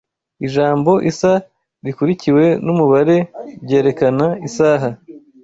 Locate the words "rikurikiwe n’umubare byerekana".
1.85-4.27